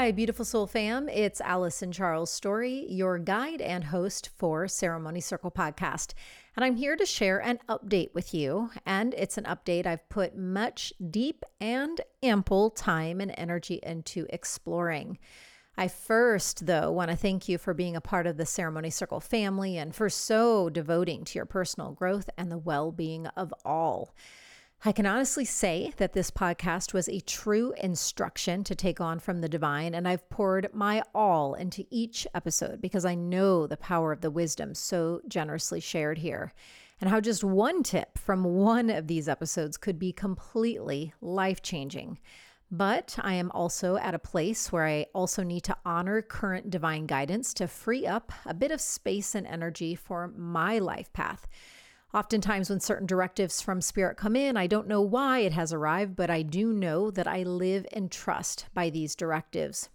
Hi, 0.00 0.12
beautiful 0.12 0.46
soul 0.46 0.66
fam. 0.66 1.10
It's 1.10 1.42
Alyson 1.42 1.92
Charles 1.92 2.32
Storey, 2.32 2.86
your 2.88 3.18
guide 3.18 3.60
and 3.60 3.84
host 3.84 4.30
for 4.34 4.66
Ceremony 4.66 5.20
Circle 5.20 5.50
podcast. 5.50 6.14
And 6.56 6.64
I'm 6.64 6.76
here 6.76 6.96
to 6.96 7.04
share 7.04 7.38
an 7.38 7.58
update 7.68 8.14
with 8.14 8.32
you. 8.32 8.70
And 8.86 9.12
it's 9.12 9.36
an 9.36 9.44
update 9.44 9.84
I've 9.84 10.08
put 10.08 10.34
much 10.34 10.94
deep 11.10 11.44
and 11.60 12.00
ample 12.22 12.70
time 12.70 13.20
and 13.20 13.34
energy 13.36 13.78
into 13.82 14.24
exploring. 14.30 15.18
I 15.76 15.88
first, 15.88 16.64
though, 16.64 16.90
want 16.90 17.10
to 17.10 17.16
thank 17.16 17.46
you 17.46 17.58
for 17.58 17.74
being 17.74 17.94
a 17.94 18.00
part 18.00 18.26
of 18.26 18.38
the 18.38 18.46
Ceremony 18.46 18.88
Circle 18.88 19.20
family 19.20 19.76
and 19.76 19.94
for 19.94 20.08
so 20.08 20.70
devoting 20.70 21.24
to 21.24 21.38
your 21.38 21.44
personal 21.44 21.92
growth 21.92 22.30
and 22.38 22.50
the 22.50 22.56
well 22.56 22.90
being 22.90 23.26
of 23.26 23.52
all. 23.66 24.14
I 24.82 24.92
can 24.92 25.04
honestly 25.04 25.44
say 25.44 25.92
that 25.98 26.14
this 26.14 26.30
podcast 26.30 26.94
was 26.94 27.06
a 27.06 27.20
true 27.20 27.74
instruction 27.76 28.64
to 28.64 28.74
take 28.74 28.98
on 28.98 29.18
from 29.18 29.42
the 29.42 29.48
divine, 29.48 29.94
and 29.94 30.08
I've 30.08 30.26
poured 30.30 30.70
my 30.72 31.02
all 31.14 31.52
into 31.52 31.84
each 31.90 32.26
episode 32.32 32.80
because 32.80 33.04
I 33.04 33.14
know 33.14 33.66
the 33.66 33.76
power 33.76 34.10
of 34.10 34.22
the 34.22 34.30
wisdom 34.30 34.74
so 34.74 35.20
generously 35.28 35.80
shared 35.80 36.16
here, 36.16 36.54
and 36.98 37.10
how 37.10 37.20
just 37.20 37.44
one 37.44 37.82
tip 37.82 38.16
from 38.16 38.42
one 38.42 38.88
of 38.88 39.06
these 39.06 39.28
episodes 39.28 39.76
could 39.76 39.98
be 39.98 40.14
completely 40.14 41.12
life 41.20 41.60
changing. 41.60 42.18
But 42.70 43.18
I 43.20 43.34
am 43.34 43.50
also 43.50 43.98
at 43.98 44.14
a 44.14 44.18
place 44.18 44.72
where 44.72 44.86
I 44.86 45.08
also 45.14 45.42
need 45.42 45.64
to 45.64 45.76
honor 45.84 46.22
current 46.22 46.70
divine 46.70 47.04
guidance 47.04 47.52
to 47.54 47.68
free 47.68 48.06
up 48.06 48.32
a 48.46 48.54
bit 48.54 48.70
of 48.70 48.80
space 48.80 49.34
and 49.34 49.46
energy 49.46 49.94
for 49.94 50.28
my 50.28 50.78
life 50.78 51.12
path. 51.12 51.46
Oftentimes, 52.12 52.68
when 52.68 52.80
certain 52.80 53.06
directives 53.06 53.60
from 53.60 53.80
Spirit 53.80 54.16
come 54.16 54.34
in, 54.34 54.56
I 54.56 54.66
don't 54.66 54.88
know 54.88 55.00
why 55.00 55.40
it 55.40 55.52
has 55.52 55.72
arrived, 55.72 56.16
but 56.16 56.28
I 56.28 56.42
do 56.42 56.72
know 56.72 57.10
that 57.10 57.28
I 57.28 57.44
live 57.44 57.86
and 57.92 58.10
trust 58.10 58.66
by 58.74 58.90
these 58.90 59.14
directives. 59.14 59.88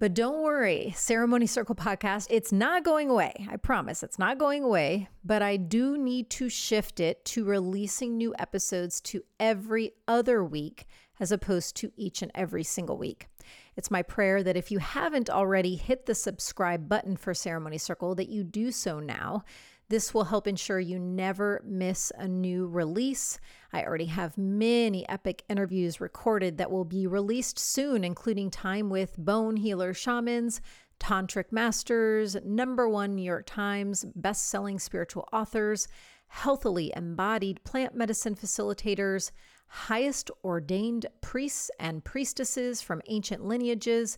But 0.00 0.14
don't 0.14 0.42
worry, 0.42 0.92
Ceremony 0.96 1.46
Circle 1.46 1.76
podcast, 1.76 2.26
it's 2.28 2.50
not 2.50 2.82
going 2.82 3.08
away. 3.08 3.46
I 3.48 3.56
promise 3.56 4.02
it's 4.02 4.18
not 4.18 4.36
going 4.36 4.64
away, 4.64 5.08
but 5.22 5.42
I 5.42 5.56
do 5.56 5.96
need 5.96 6.28
to 6.30 6.48
shift 6.48 6.98
it 6.98 7.24
to 7.26 7.44
releasing 7.44 8.16
new 8.16 8.34
episodes 8.36 9.00
to 9.02 9.22
every 9.38 9.92
other 10.08 10.42
week 10.42 10.86
as 11.20 11.30
opposed 11.30 11.76
to 11.76 11.92
each 11.96 12.20
and 12.20 12.32
every 12.34 12.64
single 12.64 12.98
week. 12.98 13.28
It's 13.76 13.92
my 13.92 14.02
prayer 14.02 14.42
that 14.42 14.56
if 14.56 14.72
you 14.72 14.80
haven't 14.80 15.30
already 15.30 15.76
hit 15.76 16.06
the 16.06 16.16
subscribe 16.16 16.88
button 16.88 17.16
for 17.16 17.32
Ceremony 17.32 17.78
Circle 17.78 18.16
that 18.16 18.28
you 18.28 18.42
do 18.42 18.72
so 18.72 18.98
now. 18.98 19.44
This 19.92 20.14
will 20.14 20.24
help 20.24 20.46
ensure 20.46 20.80
you 20.80 20.98
never 20.98 21.60
miss 21.66 22.10
a 22.16 22.26
new 22.26 22.66
release. 22.66 23.38
I 23.74 23.84
already 23.84 24.06
have 24.06 24.38
many 24.38 25.06
epic 25.06 25.44
interviews 25.50 26.00
recorded 26.00 26.56
that 26.56 26.70
will 26.70 26.86
be 26.86 27.06
released 27.06 27.58
soon, 27.58 28.02
including 28.02 28.50
time 28.50 28.88
with 28.88 29.18
bone 29.18 29.58
healer 29.58 29.92
shamans, 29.92 30.62
tantric 30.98 31.52
masters, 31.52 32.38
number 32.42 32.88
one 32.88 33.14
New 33.14 33.22
York 33.22 33.44
Times 33.44 34.06
best-selling 34.16 34.78
spiritual 34.78 35.28
authors, 35.30 35.88
healthily 36.28 36.90
embodied 36.96 37.62
plant 37.62 37.94
medicine 37.94 38.34
facilitators, 38.34 39.30
highest 39.66 40.30
ordained 40.42 41.04
priests 41.20 41.70
and 41.78 42.02
priestesses 42.02 42.80
from 42.80 43.02
ancient 43.08 43.44
lineages, 43.44 44.16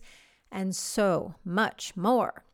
and 0.53 0.73
so 0.73 1.35
much 1.43 1.97
more. 1.97 2.44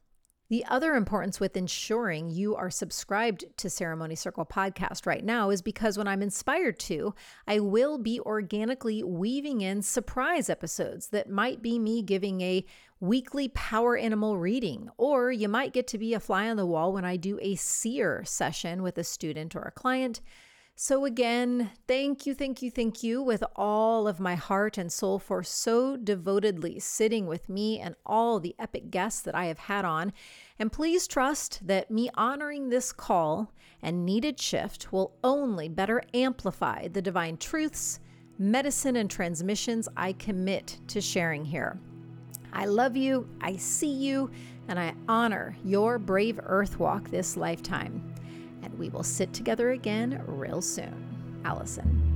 The 0.51 0.65
other 0.65 0.95
importance 0.95 1.39
with 1.39 1.55
ensuring 1.55 2.29
you 2.29 2.57
are 2.57 2.69
subscribed 2.69 3.45
to 3.55 3.69
Ceremony 3.69 4.15
Circle 4.15 4.45
podcast 4.45 5.05
right 5.05 5.23
now 5.23 5.49
is 5.49 5.61
because 5.61 5.97
when 5.97 6.09
I'm 6.09 6.21
inspired 6.21 6.77
to, 6.79 7.15
I 7.47 7.59
will 7.59 7.97
be 7.97 8.19
organically 8.19 9.01
weaving 9.01 9.61
in 9.61 9.81
surprise 9.81 10.49
episodes 10.49 11.07
that 11.11 11.29
might 11.29 11.61
be 11.61 11.79
me 11.79 12.01
giving 12.01 12.41
a 12.41 12.65
weekly 12.99 13.47
power 13.47 13.95
animal 13.95 14.37
reading, 14.37 14.89
or 14.97 15.31
you 15.31 15.47
might 15.47 15.71
get 15.71 15.87
to 15.87 15.97
be 15.97 16.13
a 16.13 16.19
fly 16.19 16.49
on 16.49 16.57
the 16.57 16.65
wall 16.65 16.91
when 16.91 17.05
I 17.05 17.15
do 17.15 17.39
a 17.41 17.55
seer 17.55 18.25
session 18.25 18.83
with 18.83 18.97
a 18.97 19.05
student 19.05 19.55
or 19.55 19.61
a 19.61 19.71
client. 19.71 20.19
So, 20.83 21.05
again, 21.05 21.69
thank 21.87 22.25
you, 22.25 22.33
thank 22.33 22.63
you, 22.63 22.71
thank 22.71 23.03
you 23.03 23.21
with 23.21 23.43
all 23.55 24.07
of 24.07 24.19
my 24.19 24.33
heart 24.33 24.79
and 24.79 24.91
soul 24.91 25.19
for 25.19 25.43
so 25.43 25.95
devotedly 25.95 26.79
sitting 26.79 27.27
with 27.27 27.49
me 27.49 27.79
and 27.79 27.93
all 28.03 28.39
the 28.39 28.55
epic 28.57 28.89
guests 28.89 29.21
that 29.21 29.35
I 29.35 29.45
have 29.45 29.59
had 29.59 29.85
on. 29.85 30.11
And 30.57 30.71
please 30.71 31.07
trust 31.07 31.59
that 31.67 31.91
me 31.91 32.09
honoring 32.15 32.69
this 32.69 32.91
call 32.91 33.53
and 33.83 34.07
needed 34.07 34.39
shift 34.39 34.91
will 34.91 35.13
only 35.23 35.69
better 35.69 36.01
amplify 36.15 36.87
the 36.87 37.01
divine 37.03 37.37
truths, 37.37 37.99
medicine, 38.39 38.95
and 38.95 39.07
transmissions 39.07 39.87
I 39.95 40.13
commit 40.13 40.79
to 40.87 40.99
sharing 40.99 41.45
here. 41.45 41.79
I 42.53 42.65
love 42.65 42.97
you, 42.97 43.29
I 43.39 43.55
see 43.57 43.93
you, 43.93 44.31
and 44.67 44.79
I 44.79 44.95
honor 45.07 45.55
your 45.63 45.99
brave 45.99 46.39
earth 46.41 46.79
walk 46.79 47.11
this 47.11 47.37
lifetime 47.37 48.11
we 48.81 48.89
will 48.89 49.03
sit 49.03 49.31
together 49.31 49.71
again 49.71 50.19
real 50.25 50.59
soon. 50.59 50.91
Alyson. 51.45 52.10